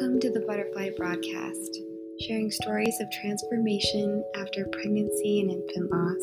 [0.00, 1.80] Welcome to the Butterfly Broadcast,
[2.20, 6.22] sharing stories of transformation after pregnancy and infant loss.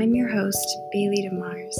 [0.00, 1.76] I'm your host, Bailey DeMars.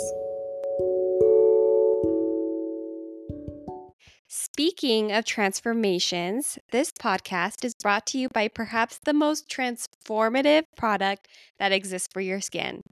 [4.28, 11.26] Speaking of transformations, this podcast is brought to you by perhaps the most transformative product
[11.58, 12.82] that exists for your skin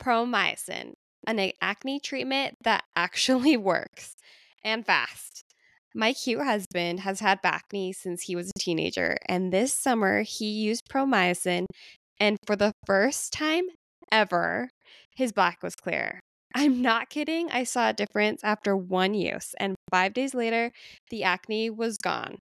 [0.00, 0.92] Promycin,
[1.26, 4.14] an acne treatment that actually works
[4.62, 5.51] and fast.
[5.94, 10.46] My cute husband has had acne since he was a teenager, and this summer he
[10.46, 11.66] used Promycin,
[12.18, 13.64] and for the first time
[14.10, 14.70] ever,
[15.14, 16.20] his black was clear.
[16.54, 17.50] I'm not kidding.
[17.50, 20.72] I saw a difference after one use, and five days later,
[21.10, 22.38] the acne was gone.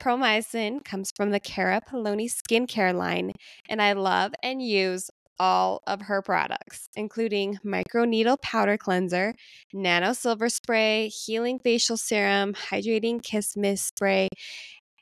[0.00, 3.32] Promycin comes from the Cara Poloni skincare line,
[3.68, 9.34] and I love and use all of her products, including microneedle powder cleanser,
[9.72, 14.28] nano silver spray, healing facial serum, hydrating kiss mist spray,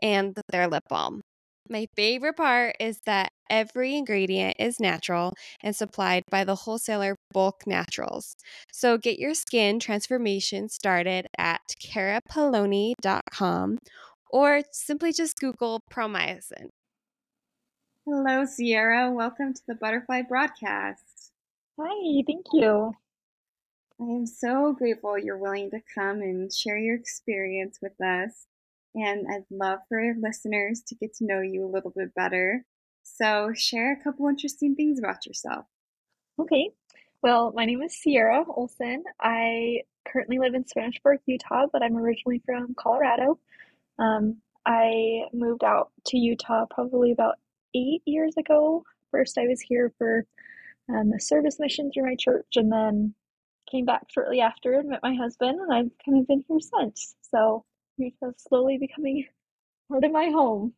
[0.00, 1.22] and their lip balm.
[1.68, 7.62] My favorite part is that every ingredient is natural and supplied by the wholesaler Bulk
[7.66, 8.34] Naturals.
[8.72, 13.78] So get your skin transformation started at carapoloni.com
[14.30, 16.68] or simply just Google Promycin.
[18.04, 19.12] Hello, Cierra.
[19.12, 21.30] Welcome to the Butterfly Broadcast.
[21.78, 22.94] Hi, thank you.
[24.00, 28.46] I am so grateful you're willing to come and share your experience with us.
[28.96, 32.64] And I'd love for our listeners to get to know you a little bit better.
[33.04, 35.66] So, share a couple interesting things about yourself.
[36.40, 36.70] Okay.
[37.22, 39.04] Well, my name is Cierra Olsen.
[39.20, 43.38] I currently live in Spanish Fork, Utah, but I'm originally from Colorado.
[44.00, 47.36] Um, I moved out to Utah probably about
[47.74, 48.84] eight years ago.
[49.10, 50.24] First, I was here for
[50.88, 53.14] um, a service mission through my church, and then
[53.70, 57.14] came back shortly after and met my husband, and I've kind of been here since.
[57.22, 57.64] So
[57.96, 59.26] Utah's slowly becoming
[59.88, 60.74] part of my home.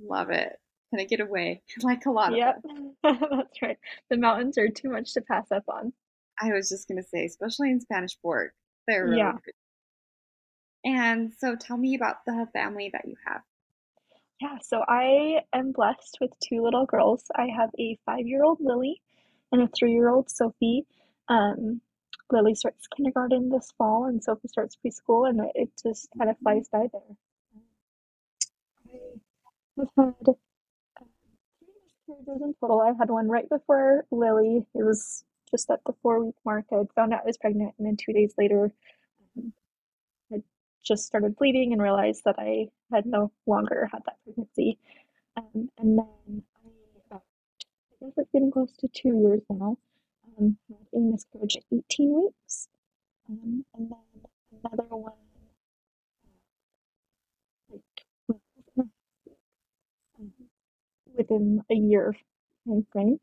[0.00, 0.58] Love it.
[0.90, 1.62] Can I get away?
[1.82, 2.62] Like a lot yep.
[3.02, 3.78] that's right.
[4.10, 5.92] The mountains are too much to pass up on.
[6.40, 8.52] I was just gonna say, especially in Spanish Fork,
[8.86, 9.32] they're really yeah.
[9.32, 9.54] good.
[10.84, 13.42] And so, tell me about the family that you have.
[14.42, 17.22] Yeah, so I am blessed with two little girls.
[17.36, 19.00] I have a five year old Lily
[19.52, 20.84] and a three year old Sophie.
[21.28, 21.80] Um,
[22.28, 26.68] Lily starts kindergarten this fall, and Sophie starts preschool, and it just kind of flies
[26.72, 27.16] by there.
[29.80, 30.32] I've had uh,
[31.60, 31.74] three
[32.08, 32.80] miscarriages in total.
[32.80, 34.66] I had one right before Lily.
[34.74, 36.64] It was just at the four week mark.
[36.72, 38.72] I found out I was pregnant, and then two days later,
[39.38, 39.52] um,
[40.82, 44.78] just started bleeding and realized that I had no longer had that pregnancy.
[45.36, 46.42] Um, and then
[47.10, 49.78] I, uh, I guess it's getting close to two years now,
[50.38, 52.68] um, had a miscarriage at 18 weeks.
[53.28, 54.30] Um, and then
[54.64, 55.12] another one
[60.18, 60.32] um,
[61.16, 62.14] within a year
[62.66, 63.20] time frame.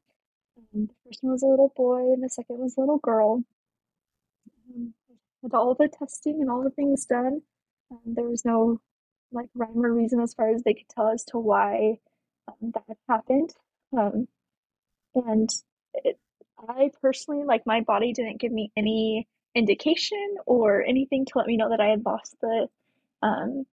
[0.74, 3.44] Um, the first one was a little boy, and the second was a little girl.
[4.75, 4.94] Um,
[5.41, 7.41] with all the testing and all the things done,
[7.91, 8.79] um, there was no
[9.31, 12.00] like rhyme or reason as far as they could tell as to why
[12.47, 13.53] um, that happened.
[13.97, 14.27] Um,
[15.16, 15.50] and
[15.94, 16.19] it,
[16.57, 21.57] I personally, like, my body didn't give me any indication or anything to let me
[21.57, 22.67] know that I had lost the
[23.21, 23.66] um,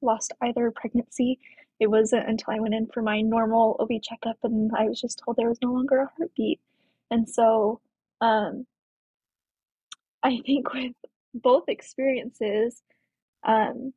[0.00, 1.38] lost either pregnancy.
[1.80, 5.20] It wasn't until I went in for my normal OB checkup and I was just
[5.24, 6.60] told there was no longer a heartbeat.
[7.10, 7.80] And so
[8.20, 8.66] um,
[10.22, 10.92] I think with
[11.34, 12.82] both experiences,
[13.44, 13.92] um,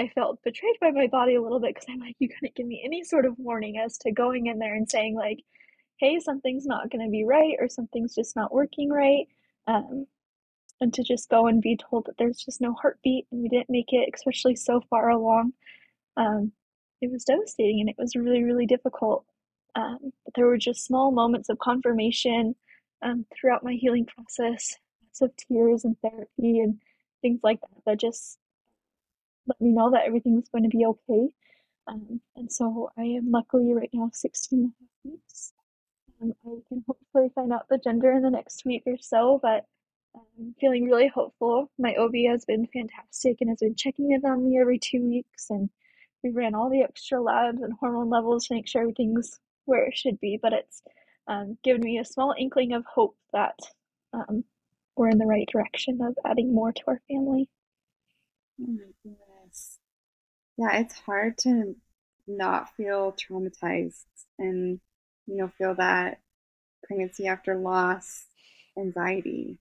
[0.00, 2.66] I felt betrayed by my body a little bit because I'm like, you couldn't give
[2.66, 5.40] me any sort of warning as to going in there and saying, like,
[5.98, 9.26] hey, something's not going to be right or something's just not working right.
[9.66, 10.06] Um,
[10.80, 13.70] and to just go and be told that there's just no heartbeat and we didn't
[13.70, 15.52] make it, especially so far along,
[16.16, 16.52] um,
[17.00, 19.24] it was devastating and it was really, really difficult.
[19.74, 22.54] Um, but there were just small moments of confirmation
[23.02, 24.76] um, throughout my healing process,
[25.20, 26.80] lots of tears and therapy and
[27.22, 28.38] things like that that just
[29.46, 31.28] let me know that everything was going to be okay.
[31.86, 35.52] Um, and so I am luckily right now 16 and a half weeks.
[36.20, 39.64] Um, I can hopefully find out the gender in the next week or so, but
[40.14, 41.70] I'm feeling really hopeful.
[41.78, 45.48] My OB has been fantastic and has been checking in on me every two weeks,
[45.48, 45.70] and
[46.22, 49.96] we ran all the extra labs and hormone levels to make sure everything's where it
[49.96, 50.38] should be.
[50.40, 50.82] But it's
[51.28, 53.58] um, given me a small inkling of hope that
[54.12, 54.44] um,
[54.98, 57.48] we're in the right direction of adding more to our family.
[58.60, 59.78] Oh my goodness.
[60.58, 61.76] Yeah, it's hard to
[62.28, 64.04] not feel traumatized
[64.38, 64.80] and,
[65.26, 66.20] you know, feel that
[66.84, 68.26] pregnancy after loss
[68.78, 69.60] anxiety.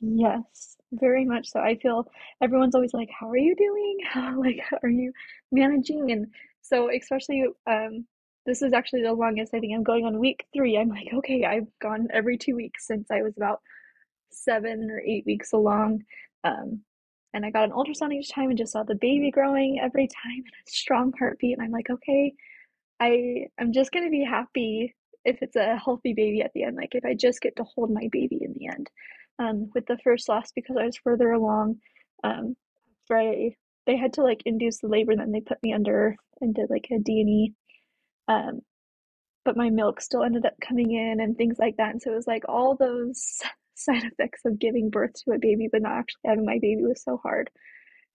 [0.00, 1.60] Yes, very much so.
[1.60, 2.08] I feel
[2.40, 3.98] everyone's always like, "How are you doing?
[4.04, 5.12] How like how are you
[5.52, 6.28] managing?" And
[6.62, 8.06] so especially um
[8.46, 10.78] this is actually the longest I think I'm going on week three.
[10.78, 13.60] I'm like, okay, I've gone every two weeks since I was about
[14.30, 16.02] seven or eight weeks along.
[16.44, 16.82] Um,
[17.34, 20.36] and I got an ultrasound each time and just saw the baby growing every time
[20.36, 21.58] and a strong heartbeat.
[21.58, 22.32] And I'm like, okay,
[23.00, 24.94] I I'm just gonna be happy
[25.24, 26.76] if it's a healthy baby at the end.
[26.76, 28.90] Like if I just get to hold my baby in the end.
[29.40, 31.76] Um, with the first loss because I was further along,
[32.24, 32.56] um,
[33.12, 33.54] I
[33.86, 36.70] they had to like induce the labor, and then they put me under and did
[36.70, 37.54] like a D&E.
[38.26, 38.60] Um,
[39.44, 41.90] but my milk still ended up coming in and things like that.
[41.90, 43.40] And so it was like all those
[43.78, 47.02] side effects of giving birth to a baby but not actually having my baby was
[47.02, 47.50] so hard.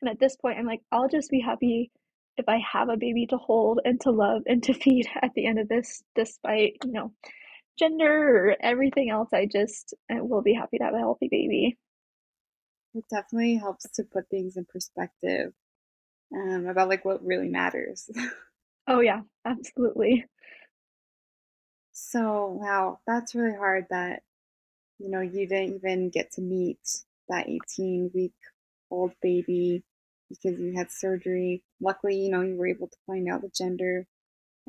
[0.01, 1.91] And at this point, I'm like, I'll just be happy
[2.37, 5.45] if I have a baby to hold and to love and to feed at the
[5.45, 7.13] end of this, despite, you know,
[7.79, 9.29] gender or everything else.
[9.33, 11.77] I just will be happy to have a healthy baby.
[12.95, 15.53] It definitely helps to put things in perspective
[16.35, 18.09] um, about like what really matters.
[18.87, 20.25] oh, yeah, absolutely.
[21.91, 24.23] So, wow, that's really hard that,
[25.03, 26.79] you know, you didn't even get to meet
[27.27, 28.33] that 18 week
[28.89, 29.83] old baby
[30.29, 31.61] because you had surgery.
[31.81, 34.07] Luckily, you know, you were able to find out the gender.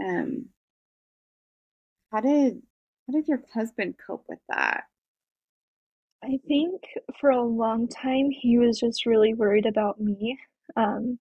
[0.04, 0.46] Um,
[2.10, 2.62] how did
[3.06, 4.84] how did your husband cope with that?
[6.22, 6.82] I think
[7.20, 10.38] for a long time he was just really worried about me.
[10.76, 11.20] Um,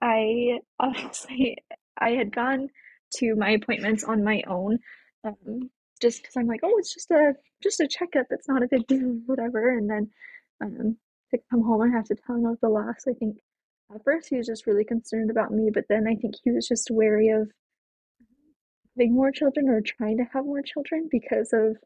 [0.00, 1.58] I honestly
[1.98, 2.70] I had gone
[3.16, 4.78] to my appointments on my own,
[5.24, 5.70] um,
[6.00, 8.26] just because I'm like, oh, it's just a just a checkup.
[8.30, 9.76] It's not a big deal, whatever.
[9.76, 10.10] And then
[10.62, 10.96] um,
[11.30, 13.04] to come home, I have to tell him of the loss.
[13.08, 13.38] I think
[13.94, 16.66] at first he was just really concerned about me, but then I think he was
[16.66, 17.50] just wary of
[18.96, 21.76] having more children or trying to have more children because of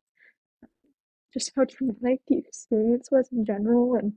[1.32, 4.12] just how traumatic the experience was in general and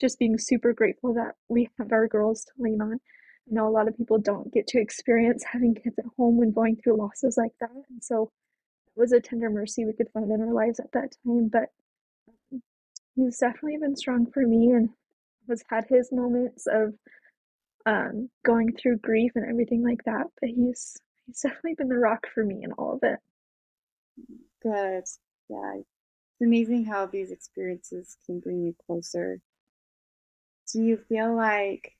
[0.00, 3.00] just being super grateful that we have our girls to lean on.
[3.50, 6.52] I know a lot of people don't get to experience having kids at home when
[6.52, 7.70] going through losses like that.
[7.90, 8.30] And so
[8.96, 11.48] it was a tender mercy we could find in our lives at that time.
[11.48, 11.68] But
[13.14, 14.90] he's definitely been strong for me and
[15.48, 16.94] has had his moments of
[17.86, 20.28] um, going through grief and everything like that.
[20.40, 23.18] But he's he's definitely been the rock for me in all of it.
[24.62, 25.04] Good.
[25.50, 25.74] Yeah.
[25.76, 29.40] It's amazing how these experiences can bring you closer.
[30.72, 31.92] Do you feel like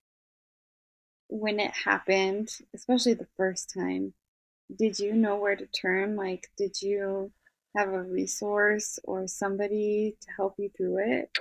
[1.29, 4.15] when it happened, especially the first time,
[4.77, 6.17] did you know where to turn?
[6.17, 7.33] Like, did you
[7.77, 11.39] have a resource or somebody to help you through it?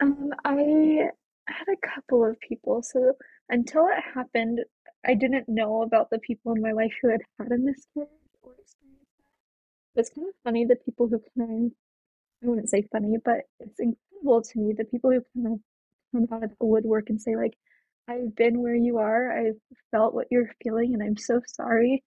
[0.00, 1.10] Um, I
[1.48, 2.82] had a couple of people.
[2.82, 3.14] So
[3.48, 4.60] until it happened,
[5.06, 8.08] I didn't know about the people in my life who had had a miscarriage
[8.42, 9.06] or experienced
[9.94, 10.00] that.
[10.00, 11.72] It's kind of funny the people who kind of,
[12.42, 15.60] I wouldn't say funny, but it's incredible to me the people who kind of
[16.12, 17.54] come out of the woodwork and say like,
[18.08, 19.60] I've been where you are, I've
[19.90, 22.02] felt what you're feeling, and I'm so sorry.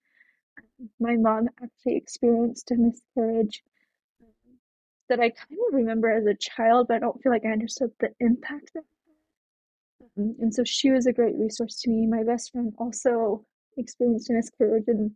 [1.00, 3.64] My mom actually experienced a miscarriage
[4.22, 4.58] um,
[5.10, 7.92] that I kind of remember as a child, but I don't feel like I understood
[8.00, 8.84] the impact of
[10.18, 12.08] um, and so she was a great resource to me.
[12.08, 13.46] My best friend also
[13.78, 15.12] experienced a miscarriage and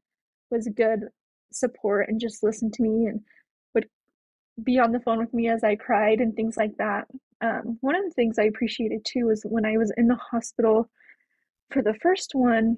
[0.52, 1.10] was a good
[1.52, 3.22] support and just listened to me and
[4.64, 7.08] be on the phone with me as I cried and things like that.
[7.42, 10.90] Um, one of the things I appreciated too was when I was in the hospital
[11.72, 12.78] for the first one,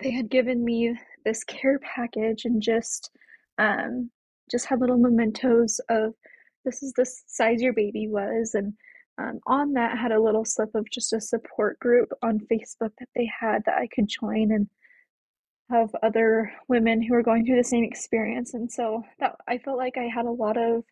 [0.00, 3.10] they had given me this care package and just
[3.58, 4.10] um,
[4.50, 6.14] just had little mementos of
[6.64, 8.72] this is the size your baby was and
[9.18, 13.08] um, on that had a little slip of just a support group on Facebook that
[13.14, 14.68] they had that I could join and
[15.72, 18.54] have other women who are going through the same experience.
[18.54, 20.84] And so that I felt like I had a lot of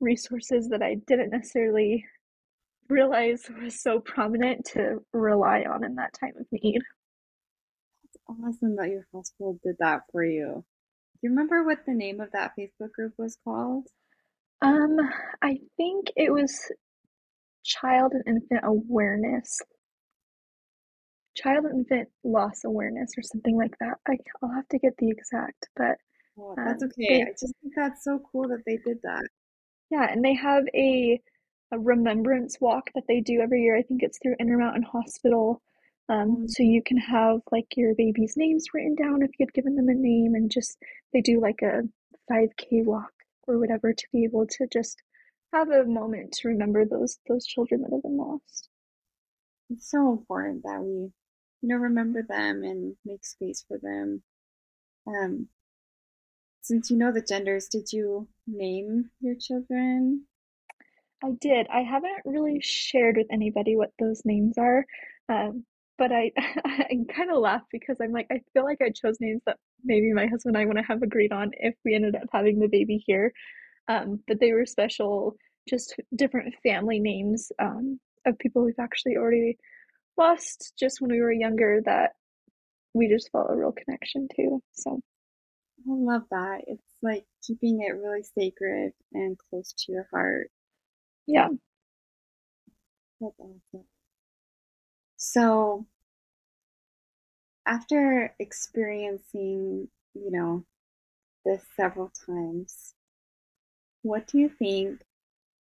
[0.00, 2.04] resources that I didn't necessarily
[2.88, 6.80] realize was so prominent to rely on in that time of need.
[8.04, 10.64] It's awesome that your hospital did that for you.
[11.20, 13.86] Do you remember what the name of that Facebook group was called?
[14.62, 14.98] Um,
[15.42, 16.70] I think it was
[17.64, 19.60] child and infant awareness
[21.40, 23.98] child infant loss awareness or something like that.
[24.08, 25.96] I, will have to get the exact, but
[26.38, 27.18] oh, that's um, okay.
[27.18, 29.26] They, I just think that's so cool that they did that.
[29.90, 31.20] Yeah, and they have a
[31.70, 33.76] a remembrance walk that they do every year.
[33.76, 35.60] I think it's through Intermountain Hospital.
[36.08, 36.46] Um, mm-hmm.
[36.48, 39.88] So you can have like your baby's names written down if you had given them
[39.88, 40.78] a name, and just
[41.12, 41.82] they do like a
[42.30, 43.12] 5K walk
[43.46, 45.02] or whatever to be able to just
[45.52, 48.68] have a moment to remember those those children that have been lost.
[49.70, 51.10] It's so important that we,
[51.60, 54.22] you know, remember them and make space for them.
[55.06, 55.48] Um,
[56.60, 60.26] since you know the genders, did you name your children?
[61.24, 61.66] I did.
[61.72, 64.84] I haven't really shared with anybody what those names are,
[65.28, 65.64] um,
[65.96, 69.42] but I I kind of laugh because I'm like I feel like I chose names
[69.46, 72.58] that maybe my husband and I to have agreed on if we ended up having
[72.58, 73.32] the baby here.
[73.88, 75.36] Um, but they were special,
[75.68, 79.56] just different family names um, of people we've actually already
[80.18, 82.12] lost just when we were younger that
[82.94, 84.62] we just felt a real connection to.
[84.72, 85.00] So
[85.88, 86.62] I love that.
[86.66, 90.50] It's like keeping it really sacred and close to your heart.
[91.26, 91.48] yeah.
[93.20, 93.86] That's awesome.
[95.16, 95.86] So,
[97.66, 100.64] after experiencing, you know,
[101.44, 102.94] this several times,
[104.02, 105.02] what do you think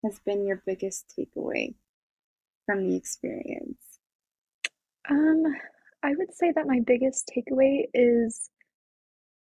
[0.04, 1.75] has been your biggest takeaway
[2.66, 3.95] from the experience?
[5.10, 5.44] Um,
[6.02, 8.50] I would say that my biggest takeaway is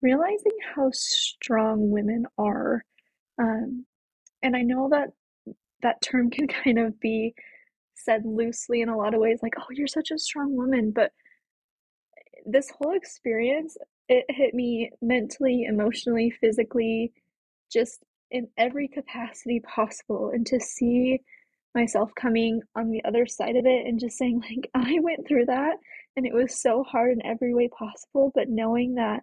[0.03, 2.85] realizing how strong women are.
[3.41, 3.87] Um,
[4.43, 5.09] and I know that
[5.83, 7.35] that term can kind of be
[7.95, 10.93] said loosely in a lot of ways, like, oh, you're such a strong woman.
[10.95, 11.13] But
[12.45, 13.77] this whole experience,
[14.09, 17.13] it hit me mentally, emotionally, physically,
[17.73, 20.31] just in every capacity possible.
[20.35, 21.21] And to see
[21.75, 25.47] myself coming on the other side of it and just saying, like, I went through
[25.47, 25.77] that
[26.17, 29.23] and it was so hard in every way possible, but knowing that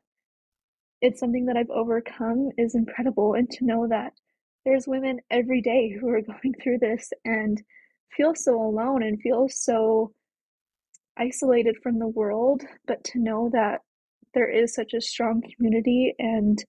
[1.01, 3.33] it's something that I've overcome is incredible.
[3.33, 4.13] And to know that
[4.65, 7.61] there's women every day who are going through this and
[8.15, 10.11] feel so alone and feel so
[11.17, 13.81] isolated from the world, but to know that
[14.33, 16.63] there is such a strong community and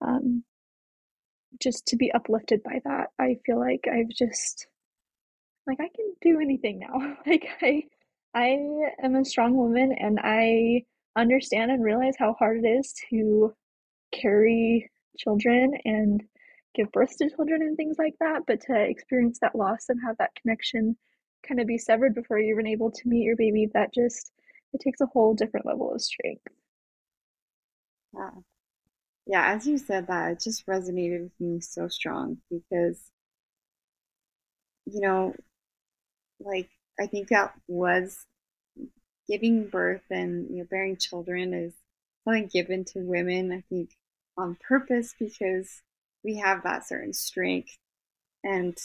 [0.00, 0.44] um,
[1.60, 4.66] just to be uplifted by that, I feel like I've just
[5.66, 7.16] like I can do anything now.
[7.26, 7.84] like I
[8.34, 8.58] I
[9.02, 10.84] am a strong woman and I
[11.16, 13.54] understand and realize how hard it is to
[14.12, 16.22] carry children and
[16.74, 20.18] give birth to children and things like that, but to experience that loss and have
[20.18, 20.96] that connection
[21.46, 24.32] kind of be severed before you're even able to meet your baby, that just
[24.74, 26.46] it takes a whole different level of strength.
[28.12, 28.30] Yeah.
[29.26, 33.10] Yeah, as you said that, it just resonated with me so strong because,
[34.86, 35.34] you know,
[36.40, 38.26] like I think that was
[39.28, 41.74] giving birth and you know bearing children is
[42.24, 43.90] something given to women, I think,
[44.36, 45.82] on purpose because
[46.24, 47.78] we have that certain strength
[48.44, 48.76] and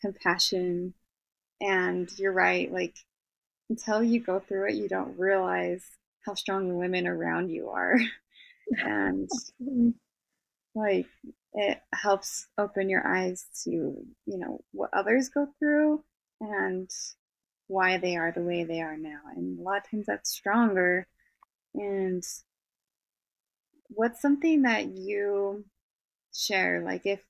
[0.00, 0.94] compassion.
[1.60, 2.96] And you're right, like
[3.68, 5.84] until you go through it, you don't realize
[6.26, 7.98] how strong the women around you are.
[8.78, 9.28] and
[10.74, 11.06] like
[11.52, 16.02] it helps open your eyes to, you know, what others go through
[16.40, 16.90] and
[17.68, 19.20] why they are the way they are now.
[19.36, 21.06] And a lot of times that's stronger.
[21.74, 22.24] And
[23.88, 25.64] what's something that you
[26.32, 26.82] share?
[26.84, 27.20] Like if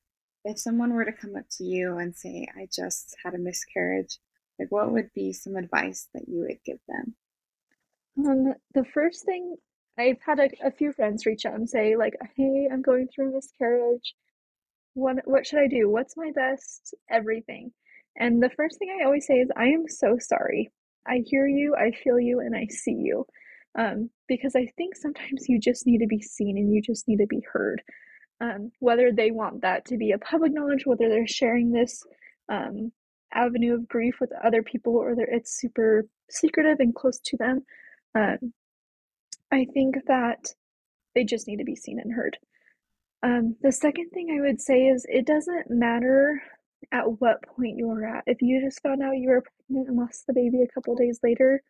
[0.45, 4.19] if someone were to come up to you and say i just had a miscarriage
[4.59, 7.15] like what would be some advice that you would give them?
[8.19, 9.57] Um the first thing
[9.99, 13.31] i've had a, a few friends reach out and say like hey i'm going through
[13.31, 14.15] a miscarriage.
[14.95, 15.89] What what should i do?
[15.89, 17.73] What's my best everything
[18.17, 20.71] and the first thing i always say is i am so sorry
[21.07, 23.25] i hear you i feel you and i see you
[23.79, 27.19] um, because I think sometimes you just need to be seen and you just need
[27.19, 27.83] to be heard.
[28.41, 32.03] Um, whether they want that to be a public knowledge, whether they're sharing this
[32.49, 32.91] um,
[33.35, 37.65] avenue of grief with other people, or it's super secretive and close to them,
[38.15, 38.55] um,
[39.53, 40.55] I think that
[41.15, 42.39] they just need to be seen and heard.
[43.23, 46.43] Um, the second thing I would say is it doesn't matter
[46.93, 48.25] at what point you're at.
[48.27, 51.21] If you just found out you were pregnant and lost the baby a couple days
[51.23, 51.63] later,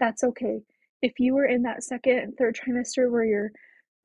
[0.00, 0.62] that's okay
[1.04, 3.52] if you were in that second and third trimester where you're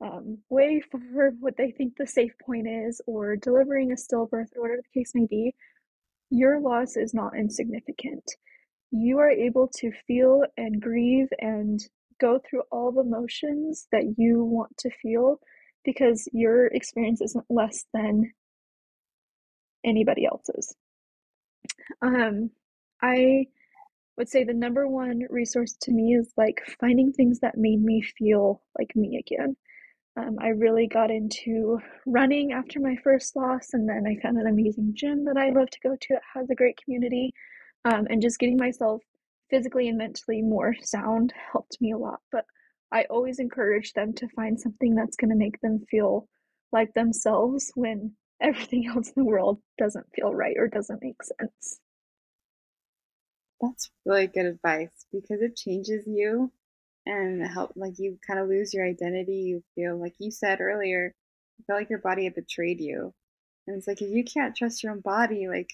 [0.02, 4.62] um, way for what they think the safe point is, or delivering a stillbirth, or
[4.62, 5.54] whatever the case may be,
[6.28, 8.24] your loss is not insignificant.
[8.90, 11.80] You are able to feel and grieve and
[12.20, 15.38] go through all the emotions that you want to feel
[15.84, 18.30] because your experience isn't less than
[19.84, 20.74] anybody else's.
[22.02, 22.50] Um,
[23.02, 23.46] I
[24.16, 28.02] would say the number one resource to me is like finding things that made me
[28.02, 29.56] feel like me again.
[30.16, 34.46] Um, I really got into running after my first loss, and then I found an
[34.46, 37.32] amazing gym that I love to go to that has a great community.
[37.84, 39.00] Um, and just getting myself
[39.48, 42.20] physically and mentally more sound helped me a lot.
[42.30, 42.44] But
[42.92, 46.28] I always encourage them to find something that's going to make them feel
[46.72, 51.80] like themselves when everything else in the world doesn't feel right or doesn't make sense.
[53.60, 56.52] That's really good advice because it changes you
[57.06, 59.36] and help like you kind of lose your identity.
[59.36, 61.14] You feel like you said earlier,
[61.58, 63.14] you felt like your body had betrayed you.
[63.66, 65.72] And it's like if you can't trust your own body, like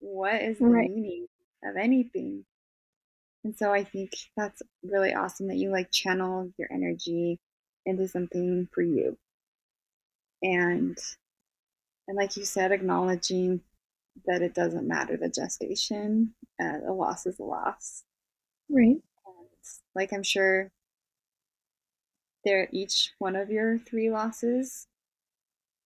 [0.00, 0.92] what is the Right.
[0.92, 1.26] meaning
[1.64, 2.44] of anything?
[3.44, 7.38] And so I think that's really awesome that you like channel your energy
[7.86, 9.18] into something for you.
[10.42, 10.98] And
[12.08, 13.60] and like you said, acknowledging
[14.26, 18.02] that it doesn't matter the gestation, uh, a loss is a loss.
[18.68, 18.98] Right.
[19.26, 19.48] And
[19.94, 20.70] like I'm sure
[22.44, 24.86] there each one of your three losses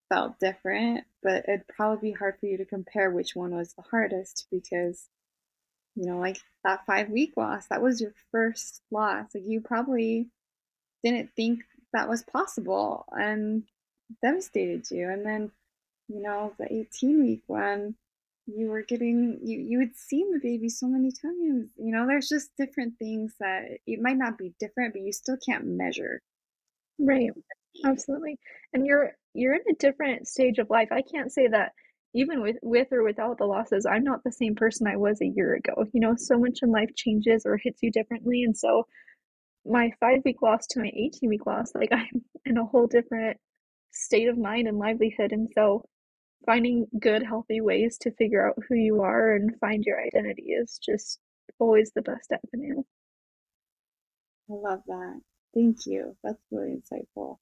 [0.09, 3.83] felt different, but it'd probably be hard for you to compare which one was the
[3.83, 5.09] hardest because
[5.97, 9.35] you know, like that five week loss, that was your first loss.
[9.35, 10.29] Like you probably
[11.03, 11.61] didn't think
[11.93, 13.65] that was possible and
[14.23, 15.09] devastated you.
[15.09, 15.51] And then,
[16.09, 17.95] you know, the 18 week one,
[18.47, 21.69] you were getting you you had seen the baby so many times.
[21.77, 25.37] You know, there's just different things that it might not be different, but you still
[25.45, 26.21] can't measure.
[26.99, 27.31] Right.
[27.85, 28.39] Absolutely.
[28.73, 30.89] And you're you're in a different stage of life.
[30.93, 31.73] I can't say that
[32.15, 35.27] even with with or without the losses, I'm not the same person I was a
[35.27, 35.85] year ago.
[35.93, 38.43] You know, so much in life changes or hits you differently.
[38.45, 38.87] And so
[39.67, 43.39] my five week loss to my 18 week loss, like I'm in a whole different
[43.93, 45.33] state of mind and livelihood.
[45.33, 45.85] And so
[46.47, 50.79] finding good, healthy ways to figure out who you are and find your identity is
[50.85, 51.21] just
[51.59, 52.83] always the best avenue.
[54.51, 55.21] I love that.
[55.55, 56.17] Thank you.
[56.25, 57.39] That's really insightful.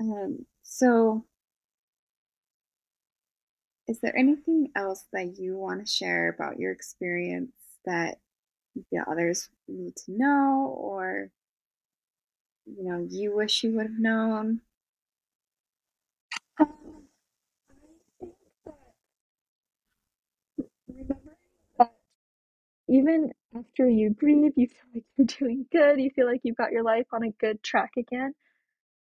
[0.00, 1.24] Um, so
[3.88, 7.52] is there anything else that you want to share about your experience
[7.84, 8.18] that
[8.90, 11.30] feel others need to know or
[12.66, 14.60] you know you wish you would have known?
[16.58, 16.68] Um,
[18.18, 18.34] I think
[18.68, 18.78] that
[20.98, 21.36] remembering
[21.78, 21.92] that
[22.92, 26.72] even after you grieve, you feel like you're doing good, you feel like you've got
[26.72, 28.34] your life on a good track again,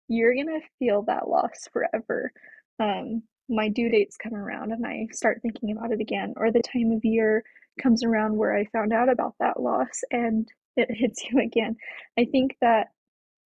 [0.08, 2.32] you're gonna feel that loss forever.
[2.80, 6.62] Um, my due dates come around and I start thinking about it again, or the
[6.62, 7.44] time of year
[7.82, 11.76] comes around where I found out about that loss and it hits you again.
[12.18, 12.88] I think that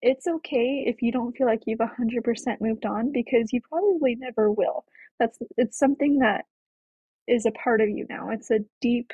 [0.01, 4.51] it's okay if you don't feel like you've 100% moved on because you probably never
[4.51, 4.85] will.
[5.19, 6.45] That's it's something that
[7.27, 8.29] is a part of you now.
[8.29, 9.11] It's a deep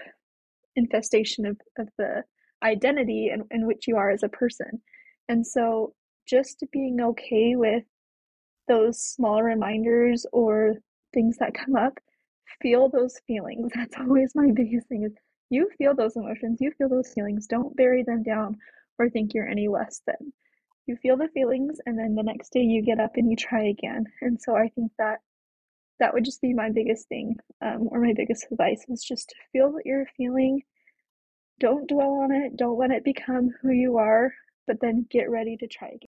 [0.76, 2.24] infestation of, of the
[2.64, 4.82] identity in, in which you are as a person.
[5.30, 5.94] And so
[6.28, 7.84] just being okay with
[8.68, 10.76] those small reminders or
[11.14, 11.98] things that come up,
[12.62, 13.72] feel those feelings.
[13.76, 15.14] That's always my biggest thing is
[15.50, 17.48] you feel those emotions, you feel those feelings.
[17.48, 18.58] Don't bury them down
[18.98, 20.34] or think you're any less than.
[20.88, 23.66] You feel the feelings and then the next day you get up and you try
[23.66, 24.06] again.
[24.22, 25.20] And so I think that
[26.02, 29.36] that would just be my biggest thing um, or my biggest advice is just to
[29.54, 30.62] feel what you're feeling.
[31.62, 34.34] Don't dwell on it don't let it become who you are
[34.68, 36.10] but then get ready to try again.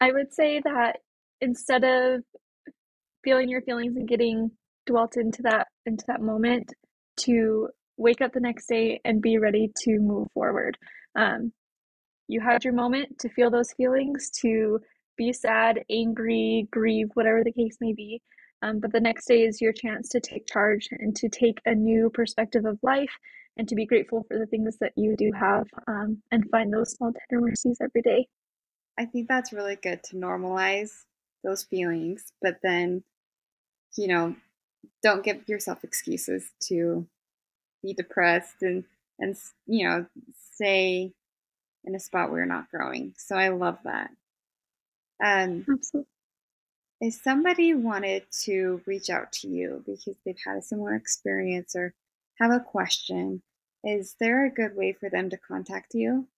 [0.00, 0.98] I would say that
[1.40, 2.22] instead of
[3.24, 4.50] feeling your feelings and getting
[4.86, 6.72] dwelt into that into that moment
[7.16, 10.76] to wake up the next day and be ready to move forward.
[11.14, 11.52] Um,
[12.28, 14.80] you had your moment to feel those feelings to
[15.16, 18.20] be sad angry grieve whatever the case may be
[18.62, 21.74] um, but the next day is your chance to take charge and to take a
[21.74, 23.12] new perspective of life
[23.56, 26.92] and to be grateful for the things that you do have um, and find those
[26.92, 28.26] small tender mercies every day
[28.98, 30.90] I think that's really good to normalize
[31.42, 33.02] those feelings, but then,
[33.96, 34.36] you know,
[35.02, 37.06] don't give yourself excuses to
[37.82, 38.84] be depressed and
[39.18, 40.06] and you know
[40.54, 41.12] stay
[41.84, 43.14] in a spot where you're not growing.
[43.16, 44.10] So I love that.
[45.22, 46.08] Um, absolutely
[47.02, 51.92] if somebody wanted to reach out to you because they've had a similar experience or
[52.40, 53.42] have a question,
[53.82, 56.28] is there a good way for them to contact you?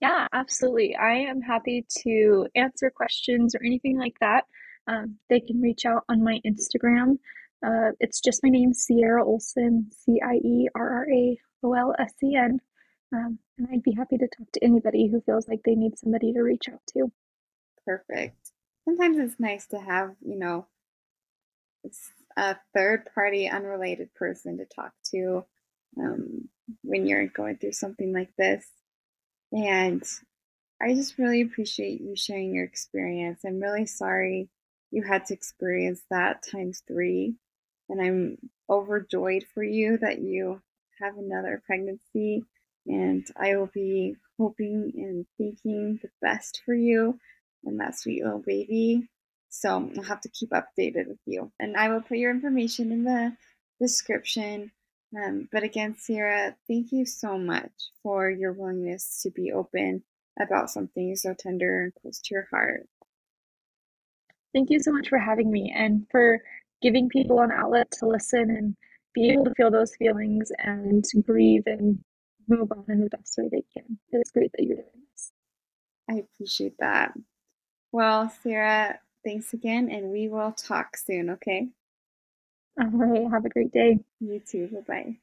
[0.00, 0.96] Yeah, absolutely.
[0.96, 4.46] I am happy to answer questions or anything like that.
[4.88, 7.18] Um, they can reach out on my Instagram.
[7.64, 11.94] Uh, it's just my name, Cierra Olsen, C I E R R A O L
[11.96, 12.58] S E N.
[13.14, 16.32] Um, and I'd be happy to talk to anybody who feels like they need somebody
[16.32, 17.12] to reach out to.
[17.90, 18.52] Perfect.
[18.84, 20.68] Sometimes it's nice to have, you know,
[22.36, 25.44] a third party unrelated person to talk to
[25.98, 26.48] um,
[26.82, 28.64] when you're going through something like this.
[29.50, 30.04] And
[30.80, 33.40] I just really appreciate you sharing your experience.
[33.44, 34.48] I'm really sorry
[34.92, 37.34] you had to experience that times three.
[37.88, 40.62] And I'm overjoyed for you that you
[41.02, 42.44] have another pregnancy.
[42.86, 47.18] And I will be hoping and thinking the best for you
[47.64, 49.08] and that sweet little baby.
[49.48, 51.50] So I'll have to keep updated with you.
[51.58, 53.36] And I will put your information in the
[53.80, 54.70] description.
[55.16, 60.04] Um, but again, Cierra, thank you so much for your willingness to be open
[60.40, 62.86] about something so tender and close to your heart.
[64.52, 66.40] Thank you so much for having me and for
[66.82, 68.76] giving people an outlet to listen and
[69.14, 71.98] be able to feel those feelings and grieve and
[72.48, 73.98] move on in the best way they can.
[74.10, 75.32] It's great that you're doing this.
[76.08, 77.12] I appreciate that.
[77.92, 81.68] Well, Cierra, thanks again, and we will talk soon, okay?
[82.80, 83.30] All right.
[83.30, 84.00] Have a great day.
[84.20, 84.68] You too.
[84.68, 85.18] Bye bye.